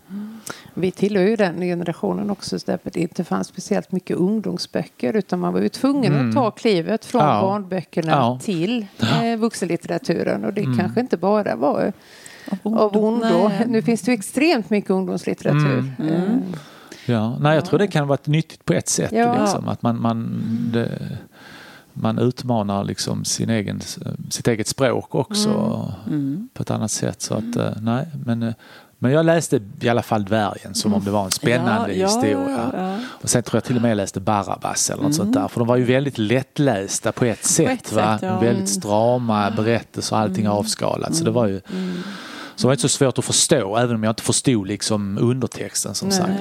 Vi 0.75 0.91
tillhör 0.91 1.25
ju 1.25 1.37
den 1.37 1.61
generationen 1.61 2.31
också 2.31 2.59
där 2.67 2.79
det 2.83 3.01
inte 3.01 3.25
fanns 3.25 3.49
speciellt 3.49 3.93
mycket 3.93 4.17
ungdomsböcker 4.17 5.17
utan 5.17 5.41
man 5.41 5.53
var 5.53 5.61
ju 5.61 5.69
tvungen 5.69 6.13
mm. 6.13 6.29
att 6.29 6.35
ta 6.35 6.51
klivet 6.51 7.05
från 7.05 7.23
ja. 7.23 7.41
barnböckerna 7.41 8.11
ja. 8.11 8.39
till 8.43 8.87
eh, 9.23 9.37
vuxenlitteraturen 9.39 10.45
och 10.45 10.53
det 10.53 10.63
mm. 10.63 10.79
kanske 10.79 11.01
inte 11.01 11.17
bara 11.17 11.57
var 11.57 11.93
av 12.65 12.97
ondo. 12.97 13.51
Nu 13.67 13.83
finns 13.83 14.03
det 14.03 14.11
ju 14.11 14.15
extremt 14.15 14.71
mycket 14.71 14.91
ungdomslitteratur. 14.91 15.79
Mm. 15.79 15.93
Mm. 15.99 16.43
Ja, 17.07 17.39
nej, 17.39 17.55
jag 17.55 17.65
tror 17.65 17.79
det 17.79 17.87
kan 17.87 18.09
vara 18.09 18.19
nyttigt 18.25 18.65
på 18.65 18.73
ett 18.73 18.89
sätt. 18.89 19.13
Ja. 19.13 19.41
Liksom, 19.41 19.69
att 19.69 19.83
man, 19.83 20.01
man, 20.01 20.43
det, 20.73 21.19
man 21.93 22.19
utmanar 22.19 22.85
liksom 22.85 23.25
sin 23.25 23.51
egen, 23.51 23.81
sitt 24.31 24.49
eget 24.49 24.69
språk 24.69 25.15
också 25.15 25.49
mm. 26.07 26.19
mm. 26.19 26.49
på 26.55 26.63
ett 26.63 26.71
annat 26.71 26.91
sätt. 26.91 27.23
Så 27.23 27.35
att, 27.35 27.57
eh, 27.57 27.71
nej, 27.81 28.07
men, 28.25 28.43
eh, 28.43 28.55
men 28.99 29.13
jag 29.13 29.27
läste 29.27 29.61
i 29.81 29.89
alla 29.89 30.03
fall 30.03 30.25
Dvärgen 30.25 30.75
som 30.75 30.95
om 30.95 31.05
det 31.05 31.11
var 31.11 31.25
en 31.25 31.31
spännande 31.31 31.95
ja, 31.95 32.07
historia. 32.07 32.71
Ja, 32.73 32.79
ja, 32.79 32.99
och 33.09 33.31
sen 33.31 33.43
tror 33.43 33.57
jag 33.57 33.65
till 33.65 33.77
och 33.77 33.83
med 33.83 33.91
jag 33.91 33.97
läste 33.97 34.21
Barabbas 34.21 34.91
eller 34.91 35.03
något 35.03 35.05
mm. 35.05 35.13
sånt 35.13 35.35
där. 35.35 35.49
För 35.49 35.61
de 35.61 35.69
var 35.69 35.77
ju 35.77 35.85
väldigt 35.85 36.19
lättlästa 36.19 37.13
på 37.13 37.25
ett 37.25 37.45
sätt. 37.45 37.67
På 37.67 37.73
ett 37.73 37.93
va? 37.93 38.19
Sätt, 38.19 38.43
väldigt 38.43 38.69
strama 38.69 39.51
berättelser 39.51 40.17
och 40.17 40.23
allting 40.23 40.45
mm. 40.45 40.57
avskalat. 40.57 41.15
Så 41.15 41.25
det 41.25 41.31
var 41.31 41.47
ju 41.47 41.61
mm. 41.73 42.03
Så 42.57 42.63
det 42.63 42.67
var 42.67 42.73
inte 42.73 42.83
så 42.83 42.89
svårt 42.89 43.19
att 43.19 43.25
förstå 43.25 43.77
även 43.77 43.97
om 43.97 44.03
jag 44.03 44.11
inte 44.11 44.23
förstod 44.23 44.67
liksom 44.67 45.19
undertexten 45.19 45.95
som 45.95 46.09
Nej. 46.09 46.19
sagt. 46.19 46.41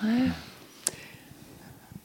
Nej. 0.00 0.30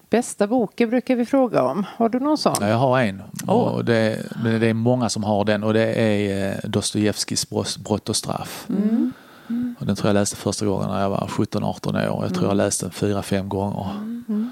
Bästa 0.10 0.48
boken 0.48 0.90
brukar 0.90 1.16
vi 1.16 1.26
fråga 1.26 1.64
om. 1.64 1.86
Har 1.98 2.10
du 2.10 2.20
någon 2.20 2.38
sån? 2.38 2.56
Jag 2.62 2.78
har 2.78 3.00
en. 3.00 3.22
Oh. 3.48 3.54
Och 3.54 3.86
det, 3.86 4.26
det, 4.44 4.68
är 4.68 4.74
många 4.74 5.10
som 5.10 5.24
har 5.24 5.46
den 5.46 5.64
och 5.64 5.74
det 5.74 5.94
är 5.94 6.52
eh, 6.52 6.70
Dostojevskijs 6.70 7.50
Brott 7.78 8.10
och 8.10 8.16
straff. 8.16 8.66
Mm. 8.70 9.14
Mm. 9.50 9.76
Och 9.80 9.86
den 9.86 9.96
tror 9.96 10.10
jag 10.10 10.14
läste 10.14 10.36
första 10.36 10.66
gången 10.66 10.90
när 10.90 11.02
jag 11.02 11.10
var 11.10 11.28
17-18 11.28 12.10
år. 12.10 12.24
Jag 12.24 12.34
tror 12.34 12.48
jag 12.48 12.58
läste 12.58 12.86
den 12.86 12.92
fyra, 12.92 13.24
fem 13.24 13.50
gånger. 13.50 13.90
Mm. 13.92 14.52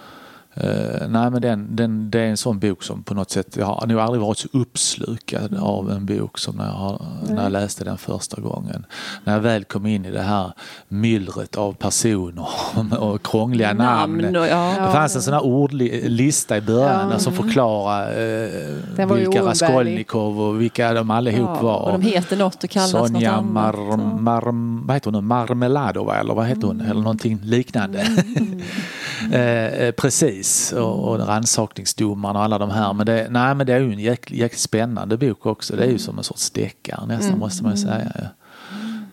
Uh, 0.57 1.07
nej 1.09 1.31
men 1.31 1.41
den, 1.41 1.75
den, 1.75 2.11
det 2.11 2.19
är 2.19 2.27
en 2.27 2.37
sån 2.37 2.59
bok 2.59 2.83
som 2.83 3.03
på 3.03 3.13
något 3.13 3.31
sätt, 3.31 3.55
jag 3.57 3.65
har 3.65 3.87
nog 3.87 3.99
aldrig 3.99 4.21
varit 4.21 4.37
så 4.37 4.47
uppslukad 4.51 5.57
av 5.57 5.91
en 5.91 6.05
bok 6.05 6.39
som 6.39 6.55
när 6.55 6.65
jag, 6.65 6.73
har, 6.73 7.01
när 7.29 7.43
jag 7.43 7.51
läste 7.51 7.83
den 7.83 7.97
första 7.97 8.41
gången. 8.41 8.85
När 9.23 9.33
jag 9.33 9.39
väl 9.39 9.63
kom 9.63 9.85
in 9.85 10.05
i 10.05 10.11
det 10.11 10.21
här 10.21 10.53
myllret 10.87 11.55
av 11.57 11.73
personer 11.73 12.47
och 12.99 13.23
krångliga 13.23 13.73
namn. 13.73 14.17
namn 14.17 14.35
och, 14.35 14.47
ja, 14.47 14.75
det 14.85 14.91
fanns 14.91 15.15
en 15.15 15.21
sån 15.21 15.33
här 15.33 15.45
ordlista 15.45 16.57
i 16.57 16.61
början 16.61 17.11
ja, 17.11 17.19
som 17.19 17.33
förklarade 17.33 18.49
uh, 18.97 19.13
vilka 19.13 19.41
Raskolnikov 19.41 20.41
och 20.41 20.61
vilka 20.61 20.93
de 20.93 21.11
allihop 21.11 21.49
ja, 21.55 21.61
var. 21.61 21.79
Och 21.79 21.91
de 21.91 22.01
heter 22.01 22.37
något 22.37 22.63
och 22.63 22.69
kallas 22.69 22.91
Sonja 22.91 23.41
något 23.41 23.51
Mar, 23.51 23.93
annat. 23.93 24.21
Mar, 24.21 24.43
vad 24.85 24.95
heter 24.95 25.11
hon 25.11 25.23
nu? 25.23 25.27
Marmeladova 25.27 26.19
eller 26.19 26.33
vad 26.33 26.45
heter 26.45 26.67
hon? 26.67 26.75
Mm. 26.75 26.91
Eller 26.91 27.01
någonting 27.01 27.39
liknande. 27.43 27.99
Mm. 27.99 28.61
Eh, 29.31 29.91
precis, 29.91 30.71
och, 30.71 31.09
och 31.09 31.27
rannsakningsdomaren 31.27 32.35
och 32.35 32.43
alla 32.43 32.57
de 32.57 32.69
här. 32.69 32.93
Men 32.93 33.05
det, 33.05 33.27
nej, 33.29 33.55
men 33.55 33.67
det 33.67 33.73
är 33.73 33.79
ju 33.79 33.93
en 33.93 33.99
jäkligt 33.99 34.39
jäk 34.39 34.53
spännande 34.53 35.17
bok 35.17 35.45
också. 35.45 35.75
Det 35.75 35.83
är 35.83 35.89
ju 35.89 35.97
som 35.97 36.17
en 36.17 36.23
sorts 36.23 36.49
deckare 36.49 37.05
nästan 37.05 37.27
mm. 37.27 37.39
måste 37.39 37.63
man 37.63 37.71
ju 37.71 37.77
säga. 37.77 38.11
Ja. 38.15 38.27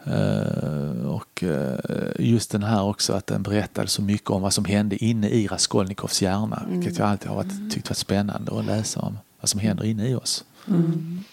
Uh, 0.06 1.06
och 1.06 1.44
uh, 1.46 1.76
just 2.18 2.50
den 2.50 2.62
här 2.62 2.82
också 2.82 3.12
att 3.12 3.26
den 3.26 3.42
berättade 3.42 3.88
så 3.88 4.02
mycket 4.02 4.30
om 4.30 4.42
vad 4.42 4.52
som 4.52 4.64
hände 4.64 5.04
inne 5.04 5.28
i 5.28 5.46
Raskolnikovs 5.46 6.22
hjärna. 6.22 6.62
Mm. 6.66 6.80
Vilket 6.80 6.98
jag 6.98 7.08
alltid 7.08 7.28
har 7.28 7.36
varit, 7.36 7.72
tyckt 7.72 7.90
varit 7.90 7.96
spännande 7.96 8.58
att 8.58 8.64
läsa 8.64 9.00
om. 9.00 9.18
Vad 9.40 9.48
som 9.48 9.60
händer 9.60 9.84
inne 9.84 10.08
i 10.08 10.14
oss. 10.14 10.44
Mm. 10.68 11.24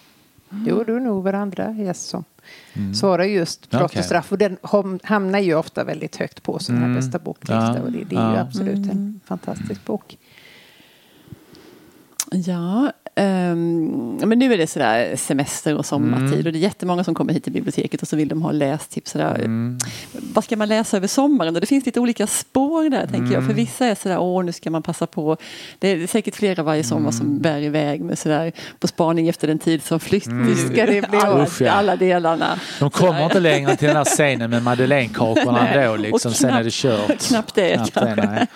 Jo, 0.66 0.84
du 0.84 0.96
är 0.96 1.00
nog 1.00 1.24
varandra 1.24 1.70
gäst 1.70 2.08
som 2.08 2.24
mm. 2.72 2.94
svarar 2.94 3.24
just 3.24 3.70
brott 3.70 3.82
okay. 3.82 4.00
och 4.00 4.04
straff. 4.04 4.32
Och 4.32 4.38
den 4.38 4.56
hamnar 5.02 5.38
ju 5.38 5.54
ofta 5.54 5.84
väldigt 5.84 6.16
högt 6.16 6.42
på 6.42 6.58
sådana 6.58 6.80
här 6.80 6.88
mm. 6.88 7.00
bästa 7.00 7.18
boklista. 7.18 7.74
Ja. 7.76 7.82
Och 7.82 7.92
det, 7.92 8.04
det 8.04 8.16
är 8.16 8.20
ja. 8.20 8.32
ju 8.32 8.38
absolut 8.38 8.76
en 8.76 8.90
mm. 8.90 9.20
fantastisk 9.24 9.84
bok. 9.84 10.18
Ja, 12.30 12.92
Um, 13.18 14.16
men 14.28 14.38
nu 14.38 14.52
är 14.52 14.58
det 14.58 14.66
sådär 14.66 15.16
semester 15.16 15.76
och 15.76 15.86
sommartid 15.86 16.32
mm. 16.32 16.46
och 16.46 16.52
det 16.52 16.58
är 16.58 16.60
jättemånga 16.60 17.04
som 17.04 17.14
kommer 17.14 17.32
hit 17.32 17.44
till 17.44 17.52
biblioteket 17.52 18.02
och 18.02 18.08
så 18.08 18.16
vill 18.16 18.28
de 18.28 18.42
ha 18.42 18.52
lästips. 18.52 19.10
Sådär. 19.10 19.34
Mm. 19.34 19.78
Vad 20.12 20.44
ska 20.44 20.56
man 20.56 20.68
läsa 20.68 20.96
över 20.96 21.08
sommaren? 21.08 21.54
Och 21.54 21.60
det 21.60 21.66
finns 21.66 21.86
lite 21.86 22.00
olika 22.00 22.26
spår 22.26 22.90
där 22.90 23.06
tänker 23.06 23.32
jag. 23.34 23.42
För 23.42 23.50
mm. 23.50 23.56
vissa 23.56 23.86
är 23.86 23.94
sådär, 23.94 24.18
åh 24.18 24.44
nu 24.44 24.52
ska 24.52 24.70
man 24.70 24.82
passa 24.82 25.06
på. 25.06 25.36
Det 25.78 25.88
är 25.88 26.06
säkert 26.06 26.36
flera 26.36 26.62
varje 26.62 26.84
sommar 26.84 27.10
som 27.10 27.26
mm. 27.26 27.42
bär 27.42 27.60
iväg 27.60 28.00
med 28.00 28.18
sådär 28.18 28.52
på 28.78 28.86
spaning 28.86 29.28
efter 29.28 29.48
den 29.48 29.58
tid 29.58 29.82
som 29.82 30.00
flytt. 30.00 30.26
Mm. 30.26 30.56
Ska 30.56 30.86
det 30.86 31.10
bli 31.10 31.18
alla, 31.18 31.42
Usch, 31.42 31.60
ja. 31.60 31.72
alla 31.72 31.96
delarna. 31.96 32.58
De 32.80 32.90
kommer 32.90 33.12
sådär. 33.12 33.24
inte 33.24 33.40
längre 33.40 33.76
till 33.76 33.88
den 33.88 33.96
här 33.96 34.04
scenen 34.04 34.50
med 34.50 34.62
madeleinekakorna 34.62 35.68
ändå 35.68 35.96
liksom. 35.96 36.32
Sen 36.32 36.50
är 36.50 36.64
det 36.64 36.72
kört. 36.72 37.28
Knappt 37.28 37.54
det. 37.54 37.74
Knappt 37.74 37.94
det 37.94 38.14
nej. 38.16 38.46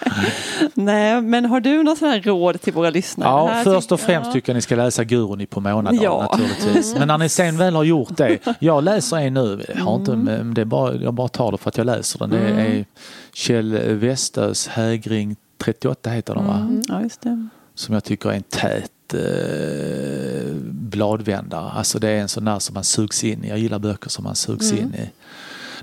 nej. 0.74 1.20
men 1.22 1.44
har 1.44 1.60
du 1.60 1.82
några 1.82 1.96
sådana 1.96 2.18
råd 2.18 2.60
till 2.60 2.72
våra 2.72 2.90
lyssnare? 2.90 3.28
Ja, 3.28 3.60
först 3.64 3.92
och 3.92 4.00
främst 4.00 4.32
tycker 4.32 4.51
jag 4.51 4.51
ni 4.54 4.60
ska 4.60 4.76
läsa 4.76 5.04
Guruni 5.04 5.46
på 5.46 5.60
månaden 5.60 6.00
ja. 6.02 6.28
naturligtvis. 6.30 6.94
Men 6.98 7.08
när 7.08 7.18
ni 7.18 7.28
sen 7.28 7.56
väl 7.56 7.74
har 7.74 7.84
gjort 7.84 8.16
det. 8.16 8.38
Jag 8.58 8.84
läser 8.84 9.16
en 9.16 9.34
nu, 9.34 9.64
jag, 9.68 9.84
har 9.84 9.96
inte, 9.96 10.12
mm. 10.12 10.54
det 10.54 10.60
är 10.60 10.64
bara, 10.64 10.94
jag 10.94 11.14
bara 11.14 11.28
tar 11.28 11.52
det 11.52 11.58
för 11.58 11.68
att 11.68 11.76
jag 11.76 11.86
läser 11.86 12.18
den. 12.18 12.30
Det 12.30 12.38
är 12.38 12.66
mm. 12.66 12.84
Kjell 13.32 13.72
Westös 13.94 14.68
Hägring 14.68 15.36
38 15.58 16.10
heter 16.10 16.34
den 16.34 16.46
va? 16.46 16.56
Mm. 16.56 16.82
Ja, 16.88 17.02
just 17.02 17.20
det. 17.20 17.48
Som 17.74 17.94
jag 17.94 18.04
tycker 18.04 18.30
är 18.30 18.34
en 18.34 18.42
tät 18.42 19.14
eh, 19.14 20.54
bladvändare. 20.64 21.70
Alltså 21.70 21.98
det 21.98 22.08
är 22.08 22.20
en 22.20 22.28
sån 22.28 22.44
där 22.44 22.58
som 22.58 22.74
man 22.74 22.84
sugs 22.84 23.24
in 23.24 23.44
i. 23.44 23.48
Jag 23.48 23.58
gillar 23.58 23.78
böcker 23.78 24.10
som 24.10 24.24
man 24.24 24.34
sugs 24.34 24.72
mm. 24.72 24.84
in 24.84 24.94
i. 24.94 25.10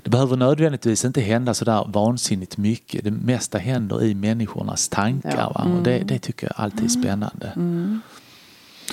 Det 0.02 0.10
behöver 0.10 0.36
nödvändigtvis 0.36 1.04
inte 1.04 1.20
hända 1.20 1.54
så 1.54 1.64
där 1.64 1.84
vansinnigt 1.88 2.56
mycket. 2.56 3.04
Det 3.04 3.10
mesta 3.10 3.58
händer 3.58 4.04
i 4.04 4.14
människornas 4.14 4.88
tankar. 4.88 5.52
Ja. 5.54 5.62
Mm. 5.64 5.76
Och 5.76 5.82
det, 5.82 5.98
det, 5.98 6.18
tycker 6.18 6.46
jag 6.46 6.64
alltid 6.64 6.84
är 6.84 6.88
spännande. 6.88 7.52
Mm. 7.56 8.00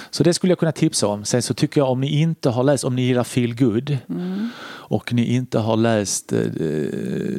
Så 0.10 0.24
det 0.24 0.34
skulle 0.34 0.52
jag 0.52 0.60
kunna 0.60 0.72
tipsa 0.72 1.08
om. 1.08 1.26
Sen 1.26 1.42
så 1.42 1.54
tycker 1.54 1.82
jag 1.82 1.90
om 1.90 2.02
ni 2.02 2.22
inte 2.22 2.50
har 2.50 2.64
läst, 2.64 2.84
om 2.84 2.96
ni 2.96 3.02
gillar 3.02 3.24
feel 3.24 3.56
good 3.56 3.98
mm. 4.10 4.50
och 4.68 5.14
ni 5.14 5.36
inte 5.36 5.60
har 5.60 5.78
läst 5.78 6.34
eh, 6.34 6.40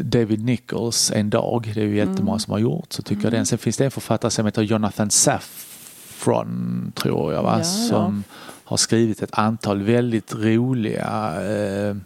David 0.03 0.45
Nichols 0.45 1.13
En 1.15 1.31
dag, 1.31 1.73
det 1.75 1.81
är 1.81 1.85
ju 1.85 1.97
jättemånga 1.97 2.33
mm. 2.33 2.39
som 2.39 2.53
har 2.53 2.59
gjort, 2.59 2.93
så 2.93 3.03
tycker 3.03 3.23
jag 3.23 3.33
den. 3.33 3.47
Sen 3.47 3.59
finns 3.59 3.77
det 3.77 3.85
en 3.85 3.91
författare 3.91 4.31
som 4.31 4.47
heter 4.47 4.63
Jonathan 4.63 5.11
Safron, 5.11 6.93
tror 6.95 7.33
jag, 7.33 7.43
va? 7.43 7.59
Ja, 7.59 7.65
som 7.65 8.25
har 8.65 8.77
skrivit 8.77 9.23
ett 9.23 9.39
antal 9.39 9.83
väldigt 9.83 10.35
roliga 10.35 11.33
eh, 11.43 11.97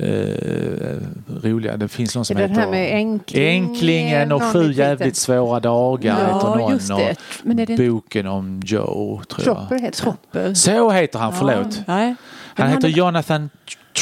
eh, 0.00 0.96
roliga. 1.42 1.76
Det 1.76 1.88
finns 1.88 2.14
någon 2.14 2.24
som 2.24 2.36
heter 2.36 2.54
det 2.54 2.60
här 2.60 2.70
med 2.70 2.96
Änklingen, 2.96 3.64
Änklingen 3.64 4.32
och 4.32 4.42
Sju 4.42 4.72
jävligt 4.72 5.16
svåra 5.16 5.60
dagar. 5.60 6.18
Ja, 6.20 6.34
heter 6.34 6.56
någon, 6.56 6.72
just 6.72 6.88
det. 6.88 7.16
Men 7.42 7.58
är 7.58 7.66
det 7.66 7.76
boken 7.76 8.26
om 8.26 8.62
Joe 8.64 9.22
tror 9.28 9.44
Tropper 9.44 9.74
jag. 9.74 9.80
heter 9.80 9.98
Tropper. 10.02 10.54
Så 10.54 10.90
heter 10.90 11.18
han, 11.18 11.32
förlåt. 11.32 11.80
Ja. 11.86 11.92
Han, 11.94 12.16
han 12.56 12.68
heter 12.68 12.88
Jonathan 12.88 13.50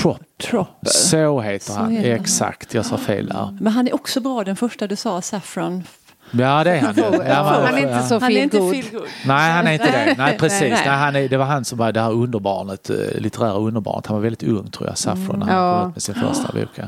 Trop. 0.03 0.21
Tropper. 0.43 0.89
Så 0.91 1.41
heter 1.41 1.67
Så 1.67 1.73
han, 1.73 1.91
heter 1.91 2.15
exakt. 2.15 2.75
Jag 2.75 2.87
sa 2.87 2.97
fel 2.97 3.27
där. 3.27 3.59
Men 3.61 3.73
han 3.73 3.87
är 3.89 3.95
också 3.95 4.21
bra, 4.21 4.45
den 4.45 4.57
första 4.57 4.87
du 4.87 4.97
sa, 4.97 5.23
Saffron 5.23 5.85
Ja 6.31 6.65
det 6.65 6.71
är 6.71 6.81
han 6.81 6.95
ja, 7.27 7.43
man, 7.43 7.65
Han 7.65 7.75
är 7.75 7.83
inte 7.83 8.03
så 8.03 8.21
feel 8.21 8.85
good. 8.93 9.03
Nej 9.27 9.53
han 9.53 9.67
är 9.67 9.73
inte 9.73 9.91
det. 9.91 10.15
Nej 10.19 10.39
precis. 10.39 10.61
Nej. 10.61 10.71
Nej, 10.71 10.97
han 10.97 11.17
är, 11.17 11.29
det 11.29 11.37
var 11.37 11.45
han 11.45 11.65
som 11.65 11.79
var 11.79 11.93
det 11.93 12.01
här 12.01 12.13
underbarnet, 12.13 12.91
eh, 12.91 12.97
litterära 13.19 13.53
underbarnet. 13.59 14.07
Han 14.07 14.17
var 14.17 14.23
väldigt 14.23 14.43
ung 14.43 14.71
tror 14.71 14.89
jag, 14.89 14.99
Saffron, 14.99 15.39
när 15.39 15.47
han 15.47 15.57
ja. 15.57 15.81
kom 15.81 15.89
ut 15.89 15.95
med 15.95 16.03
sin 16.03 16.15
första 16.15 16.53
bok. 16.53 16.69
Ja. 16.75 16.85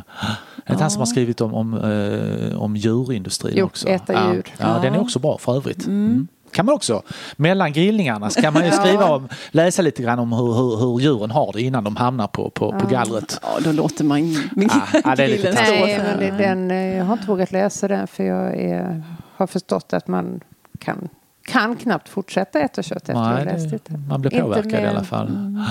Det 0.66 0.74
är 0.74 0.78
han 0.78 0.90
som 0.90 1.00
har 1.00 1.06
skrivit 1.06 1.40
om, 1.40 1.54
om, 1.54 1.74
eh, 1.74 2.62
om 2.62 2.76
djurindustrin 2.76 3.54
jo, 3.56 3.64
också. 3.64 3.88
Äta 3.88 4.12
djur. 4.12 4.42
Ja, 4.58 4.74
ja, 4.74 4.78
den 4.82 4.94
är 4.94 5.00
också 5.00 5.18
bra 5.18 5.38
för 5.38 5.56
övrigt. 5.56 5.86
Mm. 5.86 6.06
Mm. 6.06 6.28
Kan 6.52 6.66
man 6.66 6.74
också, 6.74 7.02
mellan 7.36 7.72
grillningarna 7.72 8.30
så 8.30 8.42
kan 8.42 8.54
man 8.54 8.64
ju 8.64 8.70
skriva 8.70 9.04
om, 9.04 9.28
läsa 9.50 9.82
lite 9.82 10.02
grann 10.02 10.18
om 10.18 10.32
hur, 10.32 10.52
hur, 10.52 10.76
hur 10.76 11.00
djuren 11.00 11.30
har 11.30 11.52
det 11.52 11.62
innan 11.62 11.84
de 11.84 11.96
hamnar 11.96 12.26
på, 12.26 12.50
på, 12.50 12.72
på 12.72 12.86
gallret. 12.86 13.40
Ja, 13.42 13.48
då 13.64 13.72
låter 13.72 14.04
man 14.04 14.32
ja, 14.32 15.16
det 15.16 15.24
är 15.24 15.28
lite 15.28 15.52
Nej, 15.52 16.00
men 16.18 16.38
den, 16.38 16.70
eh, 16.70 16.96
jag 16.96 17.04
har 17.04 17.12
inte 17.12 17.26
vågat 17.26 17.52
läsa 17.52 17.88
den 17.88 18.06
för 18.06 18.24
jag 18.24 18.56
är 18.56 19.02
har 19.38 19.46
förstått 19.46 19.92
att 19.92 20.08
man 20.08 20.40
kan, 20.78 21.08
kan 21.42 21.76
knappt 21.76 22.08
fortsätta 22.08 22.60
äta 22.60 22.82
kött 22.82 22.96
efter 22.96 23.14
Nej, 23.14 23.32
att 23.32 23.38
ha 23.38 23.44
läst 23.44 23.70
det. 23.70 23.98
Man 24.08 24.20
blir 24.20 24.40
påverkad 24.40 24.84
i 24.84 24.86
alla 24.86 25.04
fall. 25.04 25.28
Mm. 25.28 25.62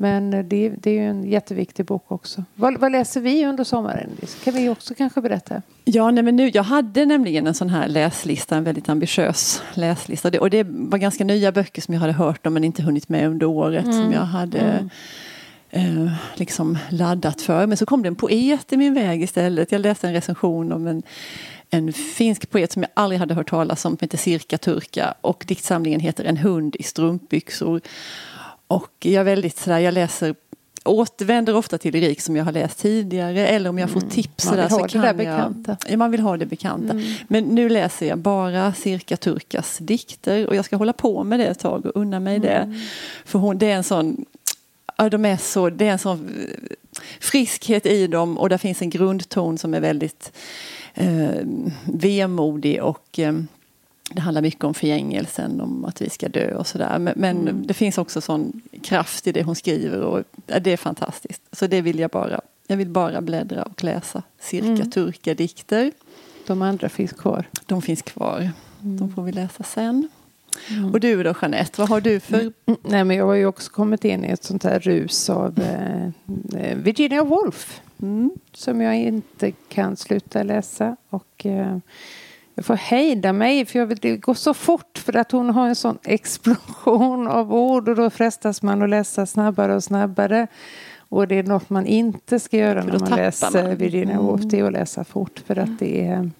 Men 0.00 0.30
det, 0.30 0.68
det, 0.68 0.90
är 0.90 0.94
ju 0.94 1.08
en 1.08 1.24
jätteviktig 1.24 1.86
bok 1.86 2.04
också. 2.08 2.44
Vad, 2.54 2.80
vad, 2.80 2.92
läser 2.92 3.20
vi 3.20 3.46
under 3.46 3.64
sommaren? 3.64 4.10
kan 4.44 4.54
vi 4.54 4.68
också 4.68 4.94
kanske 4.94 5.20
berätta. 5.20 5.62
Ja, 5.84 6.10
nej, 6.10 6.24
men 6.24 6.36
nu, 6.36 6.50
jag 6.54 6.62
hade 6.62 7.06
nämligen 7.06 7.46
en 7.46 7.54
sån 7.54 7.68
här 7.68 7.88
läslista, 7.88 8.56
en 8.56 8.64
väldigt 8.64 8.88
ambitiös 8.88 9.62
läslista. 9.74 10.40
Och 10.40 10.50
det 10.50 10.66
var 10.68 10.98
ganska 10.98 11.24
nya 11.24 11.52
böcker 11.52 11.82
som 11.82 11.94
jag 11.94 12.00
hade 12.00 12.12
hört 12.12 12.46
om 12.46 12.54
men 12.54 12.64
inte 12.64 12.82
hunnit 12.82 13.08
med 13.08 13.28
under 13.28 13.46
året. 13.46 13.84
Mm. 13.84 14.02
Som 14.02 14.12
jag 14.12 14.20
hade 14.20 14.58
mm. 15.70 16.06
eh, 16.06 16.12
liksom 16.34 16.78
laddat 16.90 17.40
för. 17.40 17.66
Men 17.66 17.76
så 17.76 17.86
kom 17.86 18.02
det 18.02 18.08
en 18.08 18.16
poet 18.16 18.72
i 18.72 18.76
min 18.76 18.94
väg 18.94 19.22
istället. 19.22 19.72
Jag 19.72 19.80
läste 19.80 20.08
en 20.08 20.14
recension 20.14 20.72
om 20.72 20.86
en 20.86 21.02
en 21.70 21.92
finsk 21.92 22.50
poet 22.50 22.72
som 22.72 22.82
jag 22.82 22.90
aldrig 22.94 23.20
hade 23.20 23.34
hört 23.34 23.50
talas 23.50 23.84
om, 23.84 23.96
som 23.96 23.98
heter 24.00 24.18
Sirka 24.18 24.58
Turka. 24.58 25.14
Och 25.20 25.44
diktsamlingen 25.46 26.00
heter 26.00 26.24
En 26.24 26.36
hund 26.36 26.76
i 26.78 26.82
strumpbyxor. 26.82 27.80
Och 28.66 28.92
jag 29.00 29.20
är 29.20 29.24
väldigt 29.24 29.58
sådär, 29.58 29.78
jag 29.78 29.94
läser 29.94 30.34
återvänder 30.84 31.54
ofta 31.54 31.78
till 31.78 31.92
lyrik 31.92 32.20
som 32.20 32.36
jag 32.36 32.44
har 32.44 32.52
läst 32.52 32.78
tidigare 32.78 33.46
eller 33.46 33.70
om 33.70 33.78
jag 33.78 33.90
får 33.90 34.00
mm. 34.00 34.10
tips. 34.10 34.46
Man 34.46 34.54
vill 34.54 34.62
där, 34.62 34.70
ha 34.70 34.88
så 34.88 34.98
det 34.98 35.04
där 35.04 35.14
bekanta. 35.14 35.76
Jag, 35.80 35.92
ja, 35.92 35.96
man 35.96 36.10
vill 36.10 36.20
ha 36.20 36.36
det 36.36 36.46
bekanta. 36.46 36.92
Mm. 36.92 37.04
Men 37.28 37.44
nu 37.44 37.68
läser 37.68 38.06
jag 38.06 38.18
bara 38.18 38.72
Sirka 38.72 39.16
Turkas 39.16 39.78
dikter 39.78 40.46
och 40.46 40.56
jag 40.56 40.64
ska 40.64 40.76
hålla 40.76 40.92
på 40.92 41.24
med 41.24 41.40
det 41.40 41.46
ett 41.46 41.58
tag 41.58 41.86
och 41.86 41.92
unna 41.94 42.20
mig 42.20 42.36
mm. 42.36 42.48
det. 42.48 42.80
För 43.24 43.38
hon, 43.38 43.58
det 43.58 43.70
är 43.70 43.76
en 43.76 43.84
sån 43.84 44.24
Ja, 44.96 45.08
de 45.08 45.24
är 45.24 45.36
så, 45.36 45.70
det 45.70 45.86
är 45.86 45.92
en 45.92 45.98
sån 45.98 46.30
friskhet 47.20 47.86
i 47.86 48.06
dem 48.06 48.38
och 48.38 48.48
där 48.48 48.58
finns 48.58 48.82
en 48.82 48.90
grundton 48.90 49.58
som 49.58 49.74
är 49.74 49.80
väldigt 49.80 50.32
eh, 50.94 51.46
vemodig 51.84 52.82
och 52.82 53.18
eh, 53.18 53.32
det 54.14 54.20
handlar 54.20 54.42
mycket 54.42 54.64
om 54.64 54.74
förgängelsen, 54.74 55.60
om 55.60 55.84
att 55.84 56.02
vi 56.02 56.10
ska 56.10 56.28
dö 56.28 56.54
och 56.54 56.66
sådär. 56.66 56.98
Men, 56.98 57.14
men 57.16 57.38
mm. 57.40 57.66
det 57.66 57.74
finns 57.74 57.98
också 57.98 58.20
sån 58.20 58.62
kraft 58.82 59.26
i 59.26 59.32
det 59.32 59.42
hon 59.42 59.56
skriver 59.56 60.00
och 60.00 60.24
det 60.60 60.72
är 60.72 60.76
fantastiskt. 60.76 61.42
Så 61.52 61.66
det 61.66 61.80
vill 61.80 61.98
jag 61.98 62.10
bara. 62.10 62.40
Jag 62.66 62.76
vill 62.76 62.88
bara 62.88 63.20
bläddra 63.20 63.62
och 63.62 63.84
läsa 63.84 64.22
cirka 64.40 64.66
mm. 64.66 64.90
turka-dikter. 64.90 65.92
De 66.46 66.62
andra 66.62 66.88
finns 66.88 67.12
kvar? 67.12 67.44
De 67.66 67.82
finns 67.82 68.02
kvar. 68.02 68.50
Mm. 68.82 68.96
De 68.96 69.14
får 69.14 69.22
vi 69.22 69.32
läsa 69.32 69.62
sen. 69.62 70.08
Mm. 70.70 70.92
Och 70.92 71.00
du 71.00 71.22
då 71.22 71.34
Jeanette, 71.42 71.80
vad 71.80 71.88
har 71.88 72.00
du 72.00 72.20
för? 72.20 72.40
Mm, 72.40 72.52
nej, 72.82 73.04
men 73.04 73.16
jag 73.16 73.26
har 73.26 73.34
ju 73.34 73.46
också 73.46 73.70
kommit 73.70 74.04
in 74.04 74.24
i 74.24 74.28
ett 74.28 74.44
sånt 74.44 74.64
här 74.64 74.80
rus 74.80 75.30
av 75.30 75.58
eh, 75.58 76.04
eh 76.62 76.76
Virginia 76.76 77.24
Woolf. 77.24 77.80
Mm. 78.02 78.30
Som 78.52 78.80
jag 78.80 78.96
inte 78.96 79.52
kan 79.68 79.96
sluta 79.96 80.42
läsa. 80.42 80.96
Och 81.10 81.46
eh, 81.46 81.76
jag 82.54 82.64
får 82.64 82.74
hejda 82.74 83.32
mig 83.32 83.66
för 83.66 83.78
jag 83.78 83.86
vill, 83.86 83.98
det 83.98 84.16
går 84.16 84.34
så 84.34 84.54
fort 84.54 84.98
för 84.98 85.16
att 85.16 85.32
hon 85.32 85.50
har 85.50 85.68
en 85.68 85.76
sån 85.76 85.98
explosion 86.02 87.28
av 87.28 87.54
ord 87.54 87.88
och 87.88 87.96
då 87.96 88.10
frestas 88.10 88.62
man 88.62 88.82
att 88.82 88.90
läsa 88.90 89.26
snabbare 89.26 89.74
och 89.74 89.84
snabbare. 89.84 90.46
Och 90.98 91.28
det 91.28 91.34
är 91.34 91.42
något 91.42 91.70
man 91.70 91.86
inte 91.86 92.40
ska 92.40 92.56
göra 92.56 92.84
när 92.84 92.98
man 92.98 93.10
läser 93.10 93.62
man. 93.62 93.76
Virginia 93.76 94.20
Woolf, 94.20 94.42
det 94.44 94.58
är 94.58 94.64
att 94.64 94.72
läsa 94.72 95.04
fort 95.04 95.42
för 95.46 95.58
att 95.58 95.78
det 95.78 96.06
är 96.06 96.30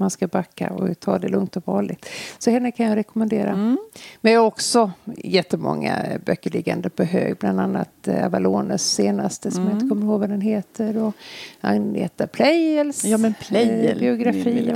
man 0.00 0.10
ska 0.10 0.26
backa 0.26 0.70
och 0.70 1.00
ta 1.00 1.18
det 1.18 1.28
lugnt 1.28 1.56
och 1.56 1.62
varligt. 1.66 2.06
Så 2.38 2.50
henne 2.50 2.72
kan 2.72 2.86
jag 2.86 2.96
rekommendera. 2.96 3.50
Mm. 3.50 3.78
Men 4.20 4.32
jag 4.32 4.40
har 4.40 4.46
också 4.46 4.92
jättemånga 5.16 5.96
böcker 6.26 6.50
liggande 6.50 6.90
på 6.90 7.04
hög. 7.04 7.36
Bland 7.36 7.60
annat 7.60 8.08
eh, 8.08 8.26
Avalones 8.26 8.92
senaste 8.92 9.50
som 9.50 9.60
mm. 9.60 9.68
jag 9.68 9.76
inte 9.76 9.84
mm. 9.84 9.88
kommer 9.88 10.12
ihåg 10.12 10.20
vad 10.20 10.30
den 10.30 10.40
heter. 10.40 10.96
Och 10.96 11.14
Agneta 11.60 12.26
Pleijels 12.26 13.04
ja, 13.04 13.18
men 13.18 13.34
Pleijel. 13.34 13.96
Eh, 13.96 14.00
biografi. 14.00 14.74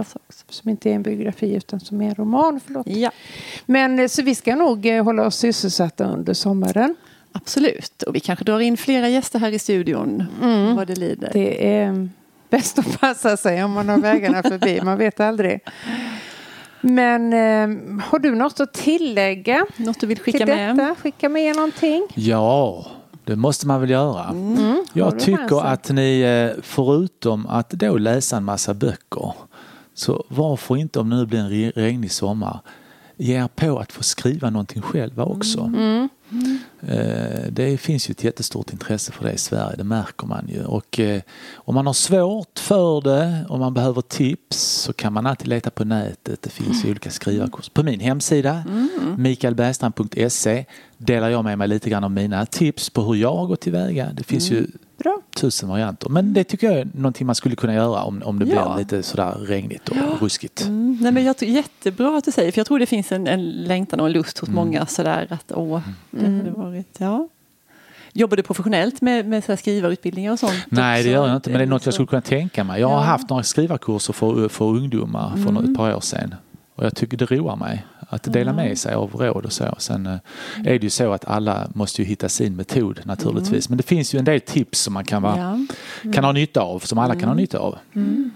Som 0.48 0.70
inte 0.70 0.90
är 0.90 0.94
en 0.94 1.02
biografi 1.02 1.54
utan 1.54 1.80
som 1.80 2.00
är 2.00 2.08
en 2.08 2.14
roman. 2.14 2.60
Förlåt. 2.66 2.86
Ja. 2.86 3.10
Men 3.66 3.98
eh, 3.98 4.08
så 4.08 4.22
vi 4.22 4.34
ska 4.34 4.56
nog 4.56 4.86
hålla 4.86 5.26
oss 5.26 5.36
sysselsatta 5.36 6.04
under 6.04 6.34
sommaren. 6.34 6.94
Absolut. 7.32 8.02
Och 8.02 8.14
vi 8.14 8.20
kanske 8.20 8.44
drar 8.44 8.60
in 8.60 8.76
flera 8.76 9.08
gäster 9.08 9.38
här 9.38 9.52
i 9.52 9.58
studion. 9.58 10.24
Mm. 10.42 10.76
Vad 10.76 10.86
det 10.86 10.98
lider. 10.98 11.30
Det 11.32 11.76
är 11.76 12.08
bäst 12.50 12.78
att 12.78 13.00
passa 13.00 13.36
sig 13.36 13.64
om 13.64 13.72
man 13.72 13.88
har 13.88 13.98
vägarna 13.98 14.42
förbi. 14.42 14.80
Man 14.82 14.98
vet 14.98 15.20
aldrig. 15.20 15.60
Men 16.80 17.32
eh, 17.32 18.02
har 18.04 18.18
du 18.18 18.34
något 18.34 18.60
att 18.60 18.72
tillägga? 18.72 19.66
Något 19.76 20.00
du 20.00 20.06
vill 20.06 20.20
skicka 20.20 20.46
med? 20.46 20.94
Skicka 21.02 21.28
med 21.28 21.56
någonting? 21.56 22.06
Ja, 22.14 22.86
det 23.24 23.36
måste 23.36 23.66
man 23.66 23.80
väl 23.80 23.90
göra. 23.90 24.24
Mm. 24.24 24.56
mm. 24.56 24.84
Jag 24.92 25.18
tycker 25.18 25.66
att 25.66 25.90
ni, 25.90 26.20
eh, 26.20 26.62
förutom 26.62 27.46
att 27.46 27.70
då 27.70 27.98
läsa 27.98 28.36
en 28.36 28.44
massa 28.44 28.74
böcker, 28.74 29.32
så 29.94 30.24
varför 30.28 30.76
inte 30.76 31.00
om 31.00 31.10
det 31.10 31.16
nu 31.16 31.26
blir 31.26 31.38
en 31.38 31.72
regnig 31.72 32.12
sommar, 32.12 32.60
ge 33.16 33.36
er 33.36 33.48
på 33.54 33.78
att 33.78 33.92
få 33.92 34.02
skriva 34.02 34.50
någonting 34.50 34.82
själva 34.82 35.24
också. 35.24 35.60
Mm. 35.60 36.08
Eh, 36.88 37.46
det 37.50 37.78
finns 37.78 38.08
ju 38.08 38.12
ett 38.12 38.24
jättestort 38.24 38.72
intresse 38.72 39.12
för 39.12 39.24
det 39.24 39.32
i 39.32 39.38
Sverige, 39.38 39.76
det 39.76 39.84
märker 39.84 40.26
man 40.26 40.48
ju. 40.48 40.64
Och 40.64 41.00
eh, 41.00 41.22
om 41.54 41.74
man 41.74 41.86
har 41.86 41.92
svårt 41.92 42.58
för 42.58 43.00
det 43.00 43.46
och 43.48 43.58
man 43.58 43.74
behöver 43.74 44.00
tips 44.00 44.56
så 44.58 44.92
kan 44.92 45.12
man 45.12 45.26
alltid 45.26 45.48
leta 45.48 45.70
på 45.70 45.84
nätet. 45.84 46.42
Det 46.42 46.50
finns 46.50 46.82
mm. 46.82 46.90
olika 46.90 47.10
skrivarkurser. 47.10 47.72
På 47.72 47.82
min 47.82 48.00
hemsida, 48.00 48.64
mm. 48.68 49.14
mikaelbergstrand.se, 49.18 50.64
delar 50.98 51.28
jag 51.28 51.44
med 51.44 51.58
mig 51.58 51.68
lite 51.68 51.90
grann 51.90 52.04
av 52.04 52.10
mina 52.10 52.46
tips 52.46 52.90
på 52.90 53.02
hur 53.02 53.14
jag 53.14 53.36
har 53.36 53.46
gått 53.46 53.60
tillväga. 53.60 54.10
Det 54.12 54.24
finns 54.24 54.50
mm. 54.50 54.62
ju 54.62 54.68
Bra. 55.04 55.20
tusen 55.36 55.68
varianter. 55.68 56.08
Men 56.08 56.32
det 56.32 56.44
tycker 56.44 56.70
jag 56.70 56.78
är 56.78 56.88
någonting 56.94 57.26
man 57.26 57.34
skulle 57.34 57.56
kunna 57.56 57.74
göra 57.74 58.02
om, 58.02 58.22
om 58.24 58.38
det 58.38 58.46
ja. 58.46 58.74
blir 58.74 58.78
lite 58.78 59.02
sådär 59.02 59.32
regnigt 59.32 59.88
och 59.88 59.96
ja. 59.96 60.02
ruskigt. 60.20 60.64
Mm. 60.64 60.98
Nej, 61.00 61.12
men 61.12 61.24
jag 61.24 61.36
tror, 61.36 61.50
jättebra 61.50 62.18
att 62.18 62.24
du 62.24 62.32
säger, 62.32 62.52
för 62.52 62.58
jag 62.58 62.66
tror 62.66 62.78
det 62.78 62.86
finns 62.86 63.12
en, 63.12 63.26
en 63.26 63.50
längtan 63.50 64.00
och 64.00 64.06
en 64.06 64.12
lust 64.12 64.38
hos 64.38 64.48
mm. 64.48 64.56
många 64.56 64.86
sådär 64.86 65.26
att 65.30 65.52
åh, 65.54 65.80
det 66.10 66.26
mm. 66.26 66.38
hade 66.38 66.50
varit, 66.50 66.96
ja. 66.98 67.28
Jobbar 68.12 68.36
du 68.36 68.42
professionellt 68.42 69.00
med, 69.00 69.26
med 69.26 69.44
så 69.44 69.56
skrivarutbildningar 69.56 70.32
och 70.32 70.38
sånt? 70.38 70.66
Nej, 70.68 71.02
det 71.02 71.10
gör 71.10 71.26
jag 71.26 71.36
inte, 71.36 71.50
men 71.50 71.58
det 71.58 71.64
är 71.64 71.68
något 71.68 71.84
jag 71.84 71.94
skulle 71.94 72.06
kunna 72.06 72.22
tänka 72.22 72.64
mig. 72.64 72.80
Jag 72.80 72.88
har 72.88 72.94
ja. 72.94 73.00
haft 73.00 73.30
några 73.30 73.42
skrivarkurser 73.42 74.12
för, 74.12 74.48
för 74.48 74.64
ungdomar 74.64 75.30
för 75.30 75.50
mm. 75.50 75.64
ett 75.64 75.76
par 75.76 75.94
år 75.94 76.00
sedan. 76.00 76.34
Och 76.74 76.84
jag 76.84 76.96
tycker 76.96 77.16
det 77.16 77.26
roar 77.26 77.56
mig 77.56 77.86
att 78.08 78.32
dela 78.32 78.52
med 78.52 78.64
mm. 78.64 78.76
sig 78.76 78.94
av 78.94 79.14
råd 79.14 79.44
och 79.44 79.52
så. 79.52 79.74
Sen 79.78 80.06
eh, 80.06 80.18
är 80.58 80.78
det 80.78 80.82
ju 80.82 80.90
så 80.90 81.12
att 81.12 81.24
alla 81.24 81.68
måste 81.74 82.02
ju 82.02 82.08
hitta 82.08 82.28
sin 82.28 82.56
metod 82.56 83.00
naturligtvis. 83.04 83.66
Mm. 83.66 83.72
Men 83.72 83.76
det 83.76 83.82
finns 83.82 84.14
ju 84.14 84.18
en 84.18 84.24
del 84.24 84.40
tips 84.40 84.80
som 84.80 84.94
man 84.94 85.04
kan, 85.04 85.22
vara, 85.22 85.66
ja. 86.02 86.12
kan 86.12 86.24
ha 86.24 86.32
nytta 86.32 86.60
av, 86.60 86.78
som 86.78 86.98
alla 86.98 87.14
kan 87.14 87.24
ha 87.24 87.32
mm. 87.32 87.36
nytta 87.36 87.58
av. 87.58 87.78
Mm. 87.94 88.30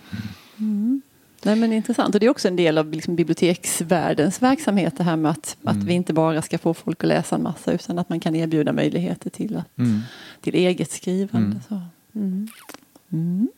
Mm. 0.58 1.02
Nej, 1.42 1.56
men 1.56 1.72
intressant. 1.72 2.14
Och 2.14 2.20
det 2.20 2.26
är 2.26 2.30
också 2.30 2.48
en 2.48 2.56
del 2.56 2.78
av 2.78 2.90
liksom 2.90 3.16
biblioteksvärldens 3.16 4.42
verksamhet 4.42 4.94
det 4.96 5.04
här 5.04 5.16
med 5.16 5.30
att, 5.30 5.56
mm. 5.62 5.76
att 5.76 5.84
vi 5.84 5.92
inte 5.92 6.12
bara 6.12 6.42
ska 6.42 6.58
få 6.58 6.74
folk 6.74 7.04
att 7.04 7.08
läsa 7.08 7.36
en 7.36 7.42
massa 7.42 7.72
utan 7.72 7.98
att 7.98 8.08
man 8.08 8.20
kan 8.20 8.34
erbjuda 8.34 8.72
möjligheter 8.72 9.30
till, 9.30 9.56
att, 9.56 9.78
mm. 9.78 10.00
till 10.40 10.54
eget 10.54 10.90
skrivande. 10.90 11.60
Mm. 12.14 12.48
mm. 13.12 13.48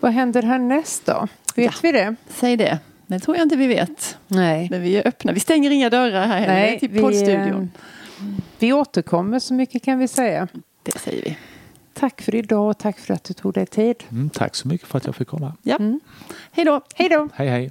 Vad 0.00 0.12
händer 0.12 0.42
härnäst 0.42 1.06
då? 1.06 1.28
Vet 1.54 1.64
ja. 1.64 1.72
vi 1.82 1.92
det? 1.92 2.14
Säg 2.28 2.56
det. 2.56 2.78
Det 3.12 3.18
tror 3.18 3.36
jag 3.36 3.44
inte 3.44 3.56
vi 3.56 3.66
vet. 3.66 4.18
Nej. 4.28 4.68
Men 4.70 4.82
vi 4.82 4.96
är 4.96 5.08
öppna. 5.08 5.32
Vi 5.32 5.40
stänger 5.40 5.70
inga 5.70 5.90
dörrar 5.90 6.26
här 6.26 6.40
heller 6.40 6.54
Nej, 6.54 6.80
till 6.80 6.90
vi, 6.90 7.00
poddstudion. 7.00 7.70
Vi 8.58 8.72
återkommer 8.72 9.38
så 9.38 9.54
mycket 9.54 9.82
kan 9.82 9.98
vi 9.98 10.08
säga. 10.08 10.48
Det 10.82 10.98
säger 10.98 11.24
vi. 11.24 11.36
Tack 11.94 12.22
för 12.22 12.34
idag 12.34 12.70
och 12.70 12.78
tack 12.78 12.98
för 12.98 13.14
att 13.14 13.24
du 13.24 13.34
tog 13.34 13.52
dig 13.52 13.66
tid. 13.66 13.96
Mm, 14.10 14.30
tack 14.30 14.54
så 14.54 14.68
mycket 14.68 14.88
för 14.88 14.98
att 14.98 15.06
jag 15.06 15.16
fick 15.16 15.28
komma. 15.28 15.52
Ja. 15.62 15.76
Mm. 15.76 16.00
Hej 16.52 16.64
då. 16.64 16.80
Hej 16.94 17.08
då. 17.08 17.28
Hej 17.34 17.48
hej. 17.48 17.70